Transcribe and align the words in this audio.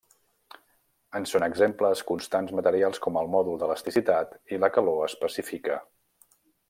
En 1.19 1.27
són 1.31 1.43
exemples 1.47 2.01
constants 2.11 2.53
materials 2.61 3.03
com 3.07 3.19
el 3.21 3.29
mòdul 3.35 3.59
d'elasticitat 3.65 4.35
i 4.57 4.63
la 4.65 4.71
calor 4.79 5.05
específica. 5.11 5.79